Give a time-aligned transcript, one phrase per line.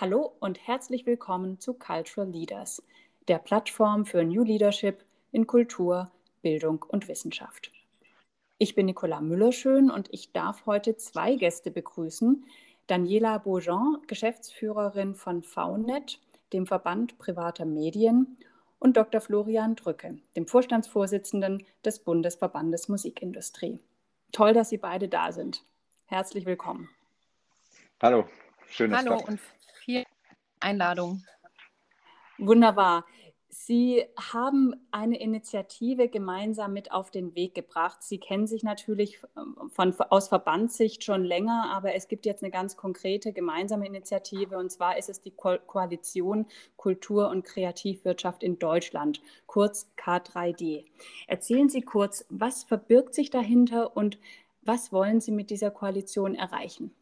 [0.00, 2.84] Hallo und herzlich willkommen zu Cultural Leaders,
[3.26, 6.08] der Plattform für New Leadership in Kultur,
[6.40, 7.72] Bildung und Wissenschaft.
[8.58, 12.44] Ich bin Nicola Müllerschön und ich darf heute zwei Gäste begrüßen.
[12.86, 16.20] Daniela Beaujean, Geschäftsführerin von VNet,
[16.52, 18.38] dem Verband privater Medien,
[18.78, 19.20] und Dr.
[19.20, 23.80] Florian Drücke, dem Vorstandsvorsitzenden des Bundesverbandes Musikindustrie.
[24.30, 25.64] Toll, dass Sie beide da sind.
[26.06, 26.88] Herzlich willkommen.
[28.00, 28.28] Hallo,
[28.68, 29.40] schön, dass Hallo und
[29.88, 30.04] vielen
[30.60, 31.24] Einladung.
[32.36, 33.06] Wunderbar.
[33.48, 38.02] Sie haben eine Initiative gemeinsam mit auf den Weg gebracht.
[38.02, 42.52] Sie kennen sich natürlich ähm, von, aus Verbandssicht schon länger, aber es gibt jetzt eine
[42.52, 46.46] ganz konkrete gemeinsame Initiative und zwar ist es die Ko Koalition
[46.76, 50.84] Kultur- und Kreativwirtschaft in Deutschland, kurz K3D.
[51.26, 54.18] Erzählen Sie kurz, was verbirgt sich dahinter und
[54.60, 56.94] was wollen Sie mit dieser Koalition erreichen?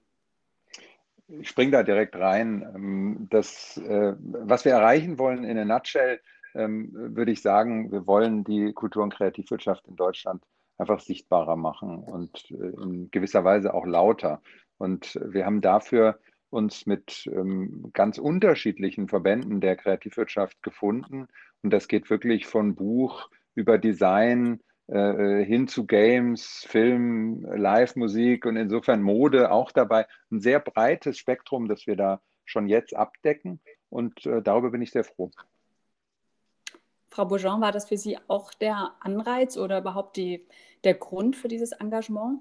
[1.28, 2.62] Ich springe da direkt rein.
[2.74, 6.20] Ähm, das, äh, was wir erreichen wollen in a nutshell,
[6.54, 10.42] ähm, würde ich sagen, wir wollen die Kultur- und Kreativwirtschaft in Deutschland
[10.78, 14.40] einfach sichtbarer machen und äh, in gewisser Weise auch lauter.
[14.78, 16.18] Und wir haben dafür
[16.50, 21.26] uns mit ähm, ganz unterschiedlichen Verbänden der Kreativwirtschaft gefunden.
[21.62, 28.56] Und das geht wirklich von Buch über Design äh, hin zu Games, Film, Live-Musik und
[28.56, 30.06] insofern Mode auch dabei.
[30.30, 33.60] Ein sehr breites Spektrum, das wir da schon jetzt abdecken.
[33.90, 35.30] Und äh, darüber bin ich sehr froh.
[37.08, 40.46] Frau Beaujean, war das für Sie auch der Anreiz oder überhaupt die,
[40.84, 42.40] der Grund für dieses Engagement?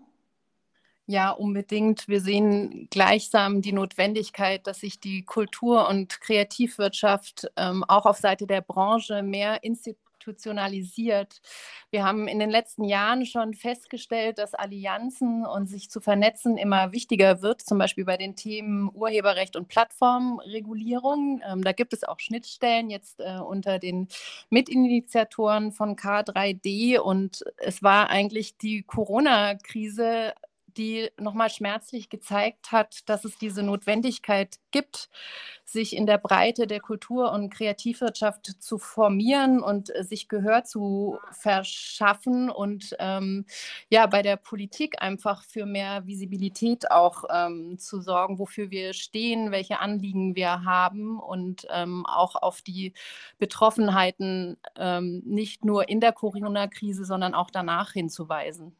[1.07, 2.07] Ja, unbedingt.
[2.07, 8.47] Wir sehen gleichsam die Notwendigkeit, dass sich die Kultur- und Kreativwirtschaft ähm, auch auf Seite
[8.47, 11.41] der Branche mehr institutionalisiert institutionalisiert.
[11.91, 16.91] Wir haben in den letzten Jahren schon festgestellt, dass Allianzen und sich zu vernetzen immer
[16.91, 21.41] wichtiger wird, zum Beispiel bei den Themen Urheberrecht und Plattformregulierung.
[21.47, 24.07] Ähm, da gibt es auch Schnittstellen jetzt äh, unter den
[24.49, 30.33] Mitinitiatoren von K3D und es war eigentlich die Corona-Krise
[30.77, 35.09] die nochmal schmerzlich gezeigt hat, dass es diese Notwendigkeit gibt,
[35.63, 41.17] sich in der Breite der Kultur- und Kreativwirtschaft zu formieren und äh, sich Gehör zu
[41.31, 43.45] verschaffen und ähm,
[43.89, 49.51] ja, bei der Politik einfach für mehr Visibilität auch ähm, zu sorgen, wofür wir stehen,
[49.51, 52.93] welche Anliegen wir haben und ähm, auch auf die
[53.37, 58.75] Betroffenheiten ähm, nicht nur in der Corona-Krise, sondern auch danach hinzuweisen.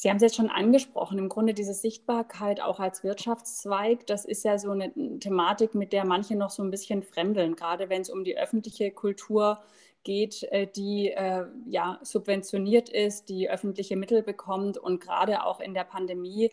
[0.00, 4.46] Sie haben es jetzt schon angesprochen, im Grunde diese Sichtbarkeit auch als Wirtschaftszweig, das ist
[4.46, 4.90] ja so eine
[5.20, 8.92] Thematik, mit der manche noch so ein bisschen fremdeln, gerade wenn es um die öffentliche
[8.92, 9.58] Kultur
[10.02, 15.74] geht, äh, die äh, ja subventioniert ist, die öffentliche Mittel bekommt und gerade auch in
[15.74, 16.50] der Pandemie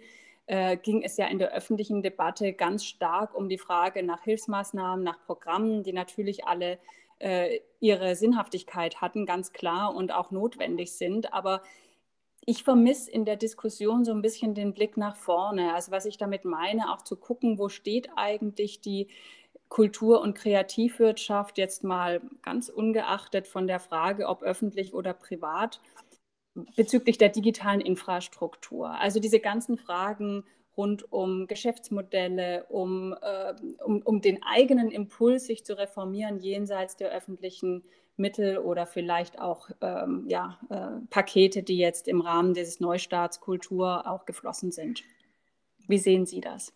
[0.47, 5.05] äh, ging es ja in der öffentlichen Debatte ganz stark um die Frage nach Hilfsmaßnahmen,
[5.05, 6.79] nach Programmen, die natürlich alle
[7.19, 11.33] äh, ihre Sinnhaftigkeit hatten, ganz klar und auch notwendig sind.
[11.33, 11.61] Aber
[12.49, 15.73] ich vermisse in der Diskussion so ein bisschen den Blick nach vorne.
[15.73, 19.09] Also was ich damit meine, auch zu gucken, wo steht eigentlich die
[19.67, 25.81] Kultur- und Kreativwirtschaft jetzt mal ganz ungeachtet von der Frage, ob öffentlich oder privat,
[26.77, 28.91] bezüglich der digitalen Infrastruktur.
[28.91, 30.45] Also diese ganzen Fragen
[30.77, 37.11] rund um Geschäftsmodelle, um, äh, um, um den eigenen Impuls, sich zu reformieren jenseits der
[37.11, 37.83] öffentlichen
[38.15, 44.07] Mittel oder vielleicht auch ähm, ja, äh, Pakete, die jetzt im Rahmen dieses Neustarts Kultur
[44.07, 45.03] auch geflossen sind.
[45.87, 46.73] Wie sehen Sie das?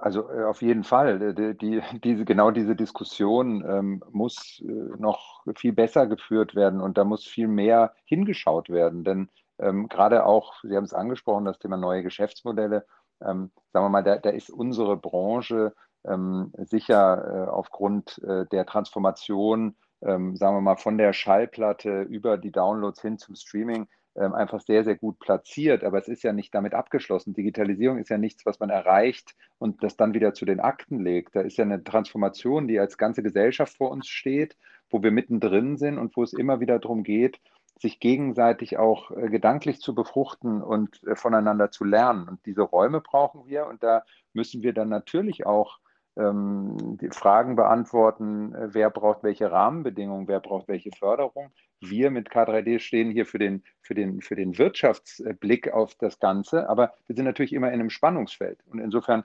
[0.00, 1.34] Also äh, auf jeden Fall.
[1.34, 6.98] Die, die, diese, genau diese Diskussion ähm, muss äh, noch viel besser geführt werden und
[6.98, 9.04] da muss viel mehr hingeschaut werden.
[9.04, 12.86] Denn ähm, gerade auch, Sie haben es angesprochen, das Thema neue Geschäftsmodelle,
[13.20, 15.74] ähm, sagen wir mal, da, da ist unsere Branche
[16.06, 22.38] ähm, sicher äh, aufgrund äh, der Transformation ähm, sagen wir mal, von der Schallplatte über
[22.38, 25.84] die Downloads hin zum Streaming ähm, einfach sehr, sehr gut platziert.
[25.84, 27.34] Aber es ist ja nicht damit abgeschlossen.
[27.34, 31.34] Digitalisierung ist ja nichts, was man erreicht und das dann wieder zu den Akten legt.
[31.34, 34.56] Da ist ja eine Transformation, die als ganze Gesellschaft vor uns steht,
[34.90, 37.40] wo wir mittendrin sind und wo es immer wieder darum geht,
[37.80, 42.28] sich gegenseitig auch äh, gedanklich zu befruchten und äh, voneinander zu lernen.
[42.28, 44.02] Und diese Räume brauchen wir und da
[44.32, 45.78] müssen wir dann natürlich auch
[46.16, 51.52] ähm, Fragen beantworten, äh, wer braucht welche Rahmenbedingungen, wer braucht welche Förderung.
[51.80, 56.68] Wir mit K3D stehen hier für den, für den, für den Wirtschaftsblick auf das Ganze,
[56.68, 58.58] aber wir sind natürlich immer in einem Spannungsfeld.
[58.66, 59.22] Und insofern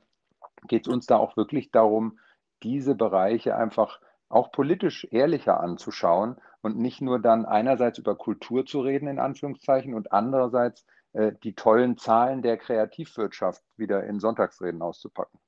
[0.68, 2.20] geht es uns da auch wirklich darum,
[2.62, 8.82] diese Bereiche einfach auch politisch ehrlicher anzuschauen und nicht nur dann einerseits über Kultur zu
[8.82, 15.40] reden, in Anführungszeichen, und andererseits äh, die tollen Zahlen der Kreativwirtschaft wieder in Sonntagsreden auszupacken.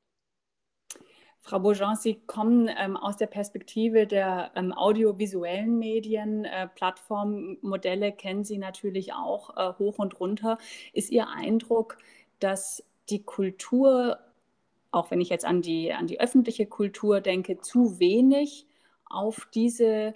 [1.40, 6.44] Frau Beaujean, Sie kommen ähm, aus der Perspektive der ähm, audiovisuellen Medien.
[6.44, 10.58] Äh, Plattformmodelle kennen Sie natürlich auch äh, hoch und runter.
[10.92, 11.98] Ist Ihr Eindruck,
[12.40, 14.18] dass die Kultur,
[14.92, 18.66] auch wenn ich jetzt an die, an die öffentliche Kultur denke, zu wenig
[19.06, 20.16] auf diese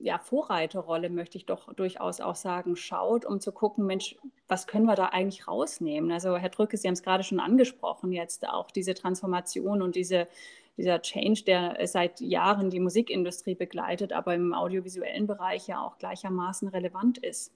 [0.00, 4.86] ja, Vorreiterrolle, möchte ich doch durchaus auch sagen, schaut, um zu gucken, Mensch, was können
[4.86, 6.12] wir da eigentlich rausnehmen?
[6.12, 10.28] Also Herr Drücke, Sie haben es gerade schon angesprochen, jetzt auch diese Transformation und diese,
[10.76, 16.68] dieser Change, der seit Jahren die Musikindustrie begleitet, aber im audiovisuellen Bereich ja auch gleichermaßen
[16.68, 17.52] relevant ist.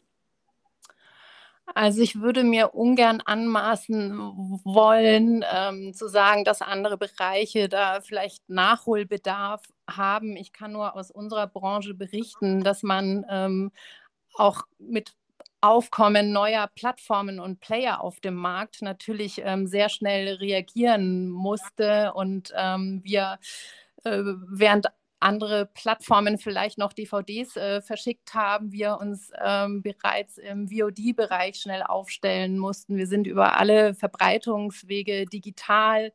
[1.75, 4.19] Also ich würde mir ungern anmaßen
[4.65, 10.37] wollen, ähm, zu sagen, dass andere Bereiche da vielleicht Nachholbedarf haben.
[10.37, 13.73] Ich kann nur aus unserer Branche berichten, dass man ähm,
[14.35, 15.15] auch mit
[15.61, 22.53] Aufkommen neuer Plattformen und Player auf dem Markt natürlich ähm, sehr schnell reagieren musste und
[22.57, 23.39] ähm, wir
[24.03, 24.89] äh, während
[25.23, 31.83] andere Plattformen vielleicht noch DVDs äh, verschickt haben, wir uns ähm, bereits im VOD-Bereich schnell
[31.83, 32.97] aufstellen mussten.
[32.97, 36.13] Wir sind über alle Verbreitungswege digital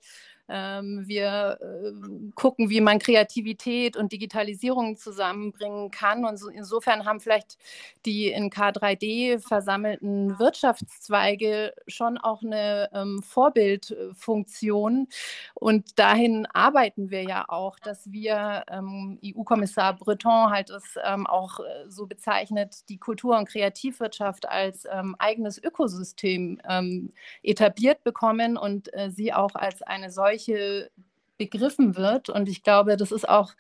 [1.08, 6.24] wir äh, gucken, wie man Kreativität und Digitalisierung zusammenbringen kann.
[6.26, 7.58] Und so, insofern haben vielleicht
[8.06, 15.08] die in K3D versammelten Wirtschaftszweige schon auch eine ähm, Vorbildfunktion.
[15.54, 21.60] Und dahin arbeiten wir ja auch, dass wir, ähm, EU-Kommissar Breton halt es ähm, auch
[21.60, 27.12] äh, so bezeichnet, die Kultur- und Kreativwirtschaft als ähm, eigenes Ökosystem ähm,
[27.44, 30.92] etabliert bekommen und äh, sie auch als eine solche solche
[31.38, 32.30] begriffen wird.
[32.30, 33.54] Und ich glaube, das ist auch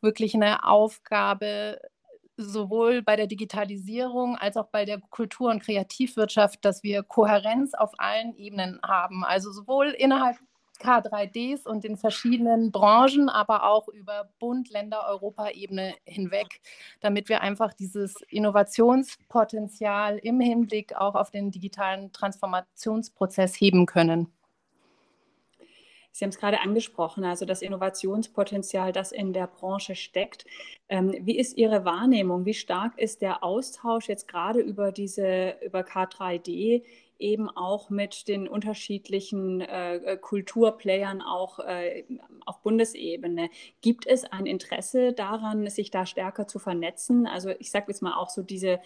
[0.00, 1.80] wirklich eine Aufgabe,
[2.36, 7.92] sowohl bei der Digitalisierung als auch bei der Kultur- und Kreativwirtschaft, dass wir Kohärenz auf
[7.98, 9.24] allen Ebenen haben.
[9.24, 10.36] Also sowohl innerhalb
[10.78, 16.60] K3Ds und den verschiedenen Branchen, aber auch über Bund, Länder, Europa-Ebene hinweg,
[17.00, 24.35] damit wir einfach dieses Innovationspotenzial im Hinblick auch auf den digitalen Transformationsprozess heben können.
[26.16, 30.46] Sie haben es gerade angesprochen, also das Innovationspotenzial, das in der Branche steckt.
[30.88, 32.46] Ähm, wie ist Ihre Wahrnehmung?
[32.46, 36.84] Wie stark ist der Austausch jetzt gerade über diese, über K3D
[37.18, 42.04] eben auch mit den unterschiedlichen äh, Kulturplayern auch äh,
[42.46, 43.50] auf Bundesebene.
[43.82, 47.26] Gibt es ein Interesse daran, sich da stärker zu vernetzen?
[47.26, 48.80] Also ich sage jetzt mal auch so diese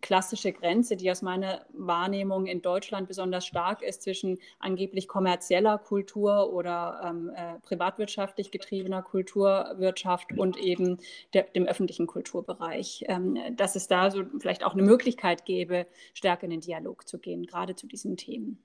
[0.00, 6.52] klassische Grenze, die aus meiner Wahrnehmung in Deutschland besonders stark ist zwischen angeblich kommerzieller Kultur
[6.52, 10.98] oder ähm, äh, privatwirtschaftlich getriebener Kulturwirtschaft und eben
[11.32, 13.04] der, dem öffentlichen Kulturbereich.
[13.08, 17.18] Ähm, dass es da so vielleicht auch eine Möglichkeit gäbe, stärker in den Dialog zu
[17.18, 18.58] gehen, gerade zu diesen Themen.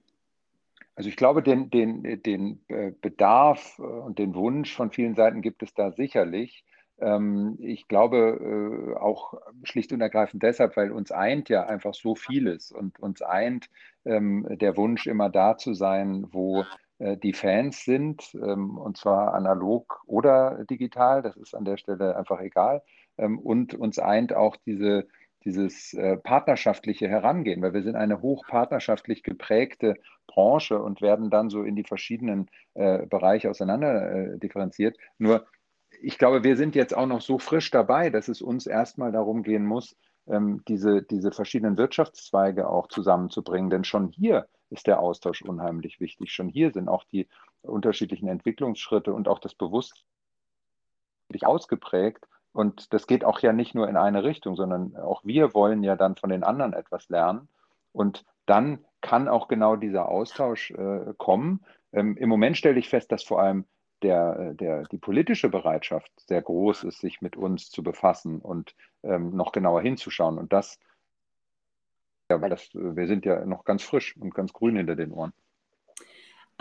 [0.96, 5.42] Also ich glaube, den, den, den äh, Bedarf äh, und den Wunsch von vielen Seiten
[5.42, 6.64] gibt es da sicherlich.
[7.02, 9.34] Ähm, ich glaube äh, auch
[9.64, 13.70] schlicht und ergreifend deshalb, weil uns eint ja einfach so vieles und uns eint
[14.06, 16.64] ähm, der Wunsch, immer da zu sein, wo
[17.00, 22.16] äh, die Fans sind, ähm, und zwar analog oder digital, das ist an der Stelle
[22.16, 22.84] einfach egal.
[23.18, 25.06] Und uns eint auch diese,
[25.44, 29.96] dieses äh, partnerschaftliche Herangehen, weil wir sind eine hochpartnerschaftlich geprägte
[30.28, 34.98] Branche und werden dann so in die verschiedenen Bereiche auseinander differenziert.
[35.18, 35.46] Nur
[36.02, 39.44] ich glaube, wir sind jetzt auch noch so frisch dabei, dass es uns erstmal darum
[39.44, 39.96] gehen muss,
[40.28, 43.70] ähm, diese, diese verschiedenen Wirtschaftszweige auch zusammenzubringen.
[43.70, 46.32] Denn schon hier ist der Austausch unheimlich wichtig.
[46.32, 47.28] Schon hier sind auch die
[47.62, 50.04] unterschiedlichen Entwicklungsschritte und auch das Bewusstsein
[51.42, 52.28] ausgeprägt.
[52.54, 55.96] Und das geht auch ja nicht nur in eine Richtung, sondern auch wir wollen ja
[55.96, 57.48] dann von den anderen etwas lernen.
[57.94, 61.64] Und dann kann auch genau dieser Austausch äh, kommen.
[61.94, 63.66] Ähm, Im Moment stelle ich fest, dass vor allem
[64.02, 68.76] der, äh, der, die politische Bereitschaft sehr groß ist, sich mit uns zu befassen und
[69.04, 70.38] ähm, noch genauer hinzuschauen.
[70.38, 70.80] Und das,
[72.30, 75.34] ja, das, wir sind ja noch ganz frisch und ganz grün hinter den Ohren.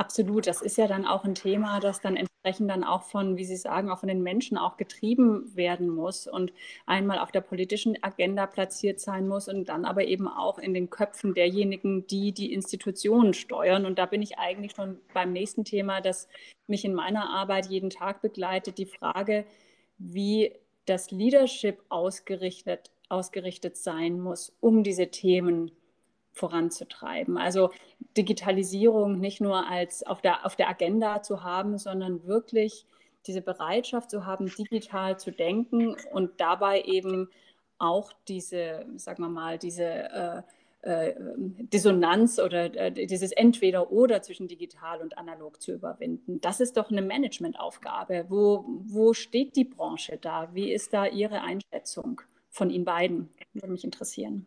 [0.00, 3.44] Absolut, das ist ja dann auch ein Thema, das dann entsprechend dann auch von, wie
[3.44, 6.54] Sie sagen, auch von den Menschen auch getrieben werden muss und
[6.86, 10.88] einmal auf der politischen Agenda platziert sein muss und dann aber eben auch in den
[10.88, 13.84] Köpfen derjenigen, die die Institutionen steuern.
[13.84, 16.28] Und da bin ich eigentlich schon beim nächsten Thema, das
[16.66, 19.44] mich in meiner Arbeit jeden Tag begleitet, die Frage,
[19.98, 20.54] wie
[20.86, 25.72] das Leadership ausgerichtet, ausgerichtet sein muss, um diese Themen
[26.32, 27.36] voranzutreiben.
[27.36, 27.70] Also
[28.16, 32.86] Digitalisierung nicht nur als auf der, auf der Agenda zu haben, sondern wirklich
[33.26, 37.28] diese Bereitschaft zu haben, digital zu denken und dabei eben
[37.78, 40.42] auch diese, sagen wir mal, diese äh,
[40.82, 46.40] äh, Dissonanz oder äh, dieses Entweder-Oder zwischen digital und analog zu überwinden.
[46.40, 48.26] Das ist doch eine Managementaufgabe.
[48.28, 50.48] Wo, wo steht die Branche da?
[50.54, 53.28] Wie ist da Ihre Einschätzung von Ihnen beiden?
[53.52, 54.46] Würde mich interessieren.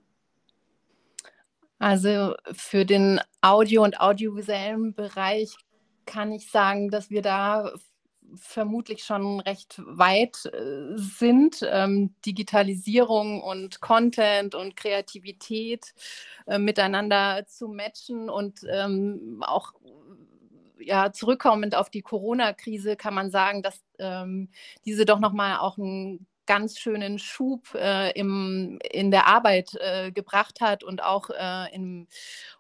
[1.84, 5.54] Also für den Audio- und audiovisuellen Bereich
[6.06, 7.74] kann ich sagen, dass wir da
[8.36, 11.60] vermutlich schon recht weit äh, sind.
[11.70, 15.94] Ähm, Digitalisierung und Content und Kreativität
[16.48, 19.74] äh, miteinander zu matchen und ähm, auch
[20.80, 24.48] ja, zurückkommend auf die Corona-Krise kann man sagen, dass ähm,
[24.86, 30.62] diese doch nochmal auch ein ganz schönen Schub äh, im, in der Arbeit äh, gebracht
[30.62, 32.08] hat und auch äh, im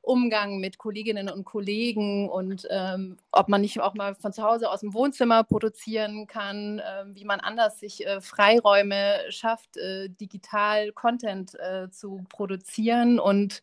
[0.01, 4.69] Umgang mit Kolleginnen und Kollegen und ähm, ob man nicht auch mal von zu Hause
[4.69, 10.91] aus dem Wohnzimmer produzieren kann, ähm, wie man anders sich äh, Freiräume schafft, äh, digital
[10.91, 13.19] Content äh, zu produzieren.
[13.19, 13.61] Und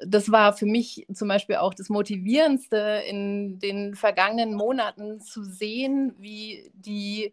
[0.00, 6.14] das war für mich zum Beispiel auch das Motivierendste in den vergangenen Monaten zu sehen,
[6.18, 7.32] wie die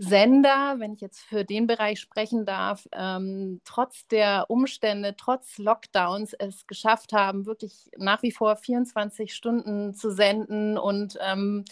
[0.00, 6.34] Sender, wenn ich jetzt für den Bereich sprechen darf, ähm, trotz der Umstände, trotz Lockdowns
[6.34, 11.64] es geschafft haben, wirklich nach wie vor 24 Stunden zu senden und ähm,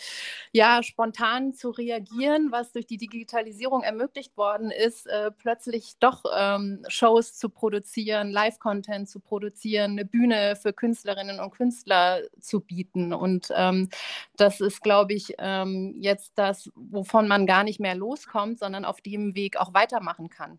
[0.50, 6.84] ja, spontan zu reagieren, was durch die Digitalisierung ermöglicht worden ist, äh, plötzlich doch ähm,
[6.88, 13.12] Shows zu produzieren, Live-Content zu produzieren, eine Bühne für Künstlerinnen und Künstler zu bieten.
[13.12, 13.88] Und ähm,
[14.36, 18.84] das ist, glaube ich, ähm, jetzt das, wovon man gar nicht mehr los loskommt, sondern
[18.84, 20.58] auf dem Weg auch weitermachen kann.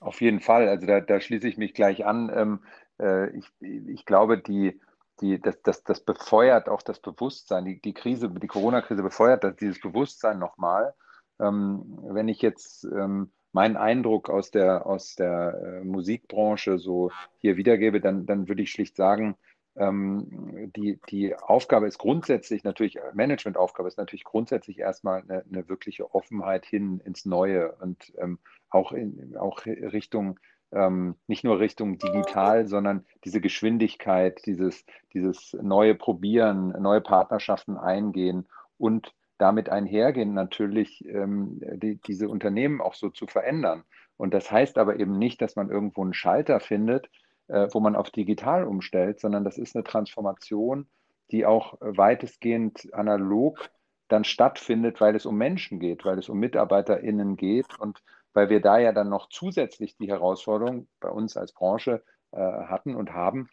[0.00, 2.30] Auf jeden Fall, also da, da schließe ich mich gleich an.
[2.34, 2.60] Ähm,
[3.00, 4.80] äh, ich, ich glaube, die,
[5.20, 7.64] die, das, das, das befeuert auch das Bewusstsein.
[7.64, 10.94] Die, die Krise, die Corona-Krise befeuert das, dieses Bewusstsein nochmal.
[11.40, 17.56] Ähm, wenn ich jetzt ähm, meinen Eindruck aus der, aus der äh, Musikbranche so hier
[17.56, 19.36] wiedergebe, dann, dann würde ich schlicht sagen,
[19.78, 26.14] die, die Aufgabe ist grundsätzlich natürlich, äh, Managementaufgabe ist natürlich grundsätzlich erstmal eine, eine wirkliche
[26.14, 28.38] Offenheit hin ins Neue und ähm,
[28.70, 30.40] auch, in, auch Richtung,
[30.72, 38.46] ähm, nicht nur Richtung digital, sondern diese Geschwindigkeit, dieses, dieses neue Probieren, neue Partnerschaften eingehen
[38.78, 43.84] und damit einhergehen natürlich ähm, die, diese Unternehmen auch so zu verändern.
[44.16, 47.10] Und das heißt aber eben nicht, dass man irgendwo einen Schalter findet,
[47.48, 50.88] äh, wo man auf digital umstellt, sondern das ist eine Transformation,
[51.30, 53.70] die auch weitestgehend analog
[54.08, 58.60] dann stattfindet, weil es um Menschen geht, weil es um MitarbeiterInnen geht und weil wir
[58.60, 63.48] da ja dann noch zusätzlich die Herausforderung bei uns als Branche äh, hatten und haben,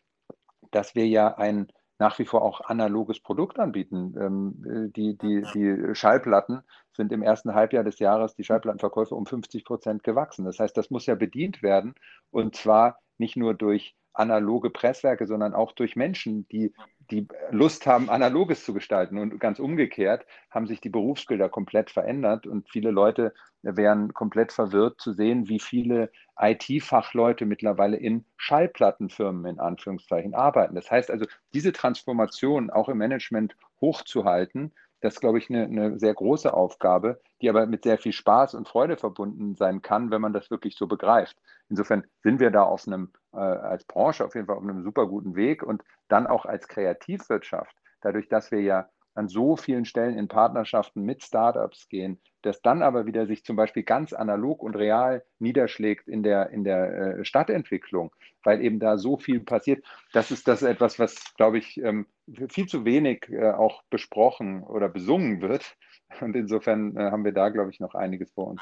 [0.72, 4.14] dass wir ja ein nach wie vor auch analoges Produkt anbieten.
[4.20, 9.64] Ähm, die, die, die Schallplatten sind im ersten Halbjahr des Jahres die Schallplattenverkäufe um 50
[9.64, 10.44] Prozent gewachsen.
[10.44, 11.96] Das heißt, das muss ja bedient werden
[12.32, 16.74] und zwar nicht nur durch analoge Presswerke, sondern auch durch Menschen, die,
[17.12, 19.18] die Lust haben, analoges zu gestalten.
[19.18, 25.00] Und ganz umgekehrt haben sich die Berufsbilder komplett verändert und viele Leute wären komplett verwirrt
[25.00, 30.76] zu sehen, wie viele IT-Fachleute mittlerweile in Schallplattenfirmen in Anführungszeichen arbeiten.
[30.76, 36.00] Das heißt also, diese Transformation auch im Management hochzuhalten, das ist, glaube ich, eine, eine,
[36.00, 40.22] sehr große Aufgabe, die aber mit sehr viel Spaß und Freude verbunden sein kann, wenn
[40.22, 41.36] man das wirklich so begreift.
[41.68, 45.06] Insofern sind wir da auf einem, äh, als Branche auf jeden Fall auf einem super
[45.08, 50.18] guten Weg und dann auch als Kreativwirtschaft, dadurch, dass wir ja an so vielen Stellen
[50.18, 54.76] in Partnerschaften mit Startups gehen, das dann aber wieder sich zum Beispiel ganz analog und
[54.76, 58.12] real niederschlägt in der, in der äh, Stadtentwicklung,
[58.44, 59.86] weil eben da so viel passiert.
[60.12, 62.06] Das ist das etwas, was, glaube ich, ähm,
[62.50, 65.76] viel zu wenig äh, auch besprochen oder besungen wird.
[66.22, 68.62] Und insofern äh, haben wir da, glaube ich, noch einiges vor uns.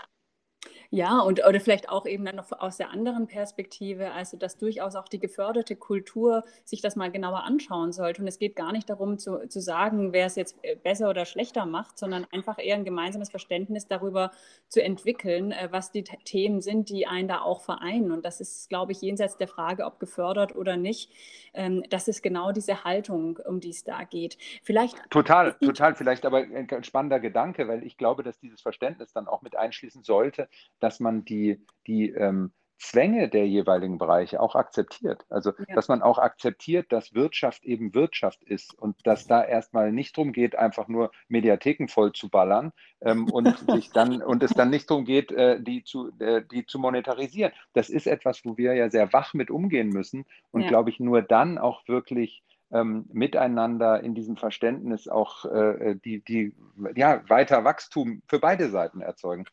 [0.94, 4.98] Ja, und oder vielleicht auch eben dann noch aus der anderen Perspektive, also dass durchaus
[4.98, 8.22] auch die geförderte Kultur sich das mal genauer anschauen sollte.
[8.22, 11.24] Und es geht gar nicht darum zu, zu sagen, wer es jetzt äh, besser oder
[11.24, 14.32] schlechter macht, sondern einfach eher ein gemeinsames Verständnis darüber
[14.68, 18.12] zu entwickeln, äh, was die Themen sind, die einen da auch vereinen.
[18.12, 21.10] Und das ist, glaube ich, jenseits der Frage, ob gefördert oder nicht.
[21.54, 24.38] Ähm, das ist genau diese Haltung, um die es da geht.
[24.62, 24.98] Vielleicht.
[25.10, 25.96] Total, total.
[25.96, 30.04] Vielleicht aber ein spannender Gedanke, weil ich glaube, dass dieses Verständnis dann auch mit einschließen
[30.04, 30.50] sollte,
[30.82, 35.24] dass man die, die ähm, Zwänge der jeweiligen Bereiche auch akzeptiert.
[35.30, 35.76] Also, ja.
[35.76, 40.32] dass man auch akzeptiert, dass Wirtschaft eben Wirtschaft ist und dass da erstmal nicht darum
[40.34, 44.90] geht, einfach nur Mediatheken voll zu ballern ähm, und sich dann und es dann nicht
[44.90, 47.54] darum geht, äh, die, zu, äh, die zu monetarisieren.
[47.74, 50.68] Das ist etwas, wo wir ja sehr wach mit umgehen müssen und ja.
[50.68, 56.56] glaube ich, nur dann auch wirklich ähm, miteinander in diesem Verständnis auch äh, die, die
[56.96, 59.46] ja, weiter Wachstum für beide Seiten erzeugen.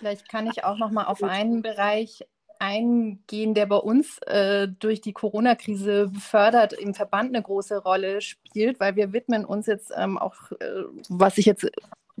[0.00, 2.24] Vielleicht kann ich auch noch mal auf einen Bereich
[2.58, 8.80] eingehen, der bei uns äh, durch die Corona-Krise befördert im Verband eine große Rolle spielt,
[8.80, 11.70] weil wir widmen uns jetzt ähm, auch, äh, was ich jetzt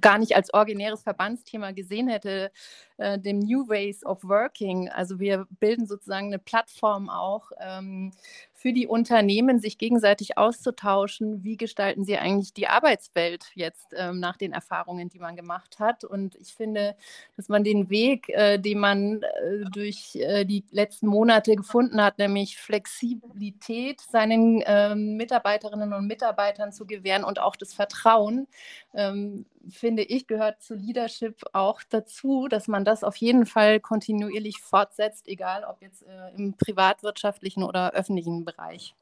[0.00, 2.50] gar nicht als originäres Verbandsthema gesehen hätte,
[2.96, 4.88] äh, dem New Ways of Working.
[4.88, 8.12] Also wir bilden sozusagen eine Plattform auch ähm,
[8.60, 11.42] für die Unternehmen, sich gegenseitig auszutauschen.
[11.42, 16.04] Wie gestalten sie eigentlich die Arbeitswelt jetzt ähm, nach den Erfahrungen, die man gemacht hat?
[16.04, 16.94] Und ich finde,
[17.38, 22.18] dass man den Weg, äh, den man äh, durch äh, die letzten Monate gefunden hat,
[22.18, 28.46] nämlich Flexibilität seinen ähm, Mitarbeiterinnen und Mitarbeitern zu gewähren und auch das Vertrauen,
[28.92, 34.58] ähm, finde ich, gehört zu Leadership auch dazu, dass man das auf jeden Fall kontinuierlich
[34.60, 38.94] fortsetzt, egal ob jetzt äh, im privatwirtschaftlichen oder öffentlichen Bereich.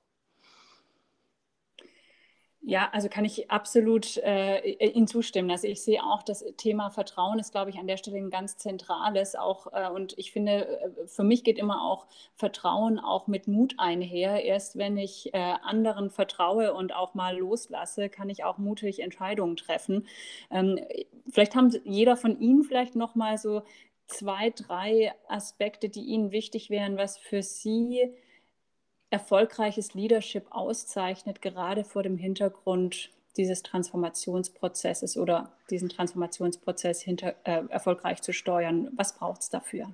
[2.68, 5.50] Ja, also kann ich absolut äh, Ihnen zustimmen.
[5.50, 8.58] Also ich sehe auch, das Thema Vertrauen ist, glaube ich, an der Stelle ein ganz
[8.58, 9.36] zentrales.
[9.36, 13.76] Auch äh, und ich finde, äh, für mich geht immer auch Vertrauen auch mit Mut
[13.78, 14.44] einher.
[14.44, 19.56] Erst wenn ich äh, anderen vertraue und auch mal loslasse, kann ich auch mutig Entscheidungen
[19.56, 20.06] treffen.
[20.50, 20.78] Ähm,
[21.30, 23.62] vielleicht haben jeder von Ihnen vielleicht noch mal so
[24.08, 28.12] zwei, drei Aspekte, die Ihnen wichtig wären, was für Sie
[29.10, 38.20] erfolgreiches Leadership auszeichnet, gerade vor dem Hintergrund dieses Transformationsprozesses oder diesen Transformationsprozess hinter, äh, erfolgreich
[38.20, 38.90] zu steuern.
[38.96, 39.92] Was braucht es dafür?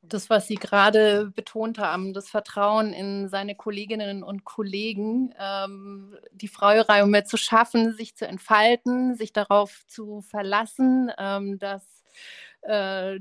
[0.00, 6.48] Das, was Sie gerade betont haben, das Vertrauen in seine Kolleginnen und Kollegen, ähm, die
[6.48, 11.84] Freiräume zu schaffen, sich zu entfalten, sich darauf zu verlassen, ähm, dass
[12.62, 13.16] äh,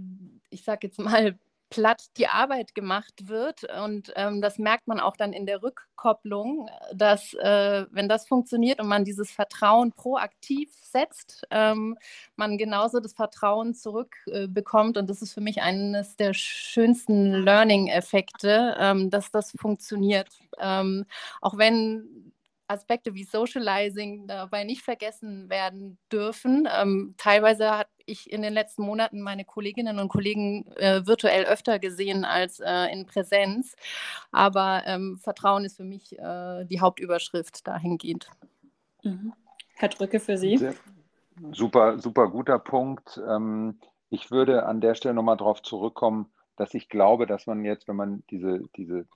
[0.50, 1.38] ich sage jetzt mal,
[1.70, 3.66] platt die Arbeit gemacht wird.
[3.86, 8.80] Und ähm, das merkt man auch dann in der Rückkopplung, dass äh, wenn das funktioniert
[8.80, 11.98] und man dieses Vertrauen proaktiv setzt, ähm,
[12.36, 14.98] man genauso das Vertrauen zurückbekommt.
[14.98, 20.30] Äh, und das ist für mich eines der schönsten Learning-Effekte, ähm, dass das funktioniert.
[20.60, 21.06] Ähm,
[21.42, 22.27] auch wenn
[22.68, 26.68] Aspekte wie Socializing dabei nicht vergessen werden dürfen.
[26.72, 31.80] Ähm, teilweise habe ich in den letzten Monaten meine Kolleginnen und Kollegen äh, virtuell öfter
[31.80, 33.76] gesehen als äh, in Präsenz.
[34.32, 38.30] Aber ähm, Vertrauen ist für mich äh, die Hauptüberschrift dahingehend.
[39.04, 39.34] Mhm.
[39.76, 40.58] Herr Drücke für Sie.
[40.58, 40.74] Sehr,
[41.52, 43.22] super, super guter Punkt.
[43.28, 47.88] Ähm, ich würde an der Stelle nochmal darauf zurückkommen, dass ich glaube, dass man jetzt,
[47.88, 49.08] wenn man diese, diese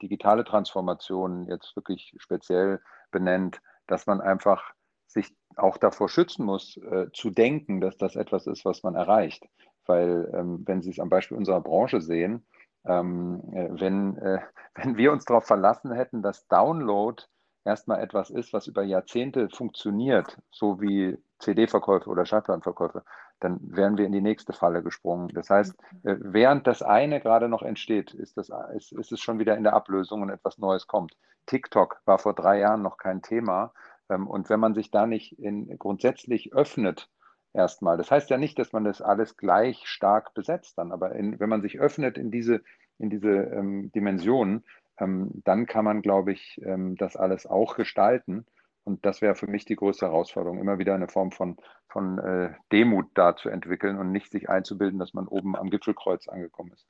[0.00, 4.72] digitale Transformation jetzt wirklich speziell benennt, dass man einfach
[5.06, 9.44] sich auch davor schützen muss, äh, zu denken, dass das etwas ist, was man erreicht.
[9.86, 12.46] Weil, ähm, wenn Sie es am Beispiel unserer Branche sehen,
[12.84, 14.40] ähm, äh, wenn, äh,
[14.74, 17.22] wenn wir uns darauf verlassen hätten, dass Download
[17.64, 23.04] erstmal etwas ist, was über Jahrzehnte funktioniert, so wie CD-Verkäufe oder Schallplattenverkäufe,
[23.40, 25.28] dann wären wir in die nächste Falle gesprungen.
[25.28, 26.08] Das heißt, mhm.
[26.08, 29.64] äh, während das eine gerade noch entsteht, ist, das, ist, ist es schon wieder in
[29.64, 31.16] der Ablösung und etwas Neues kommt.
[31.46, 33.72] TikTok war vor drei Jahren noch kein Thema.
[34.08, 37.08] Ähm, und wenn man sich da nicht in, grundsätzlich öffnet,
[37.52, 41.38] erstmal, das heißt ja nicht, dass man das alles gleich stark besetzt dann, aber in,
[41.40, 42.62] wenn man sich öffnet in diese,
[42.98, 44.64] in diese ähm, Dimensionen,
[44.98, 48.46] ähm, dann kann man, glaube ich, ähm, das alles auch gestalten.
[48.84, 51.56] Und das wäre für mich die größte Herausforderung, immer wieder eine Form von,
[51.88, 56.28] von äh, Demut da zu entwickeln und nicht sich einzubilden, dass man oben am Gipfelkreuz
[56.28, 56.86] angekommen ist.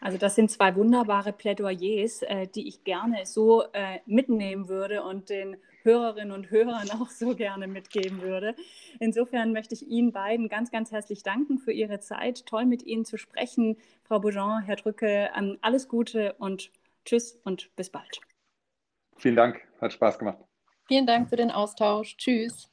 [0.00, 5.30] Also das sind zwei wunderbare Plädoyers, äh, die ich gerne so äh, mitnehmen würde und
[5.30, 8.54] den Hörerinnen und Hörern auch so gerne mitgeben würde.
[9.00, 12.46] Insofern möchte ich Ihnen beiden ganz, ganz herzlich danken für Ihre Zeit.
[12.46, 13.76] Toll mit Ihnen zu sprechen.
[14.04, 16.70] Frau Bougeon, Herr Drücke, ähm, alles Gute und
[17.04, 18.20] tschüss und bis bald.
[19.16, 20.38] Vielen Dank, hat Spaß gemacht.
[20.86, 22.16] Vielen Dank für den Austausch.
[22.16, 22.70] Tschüss.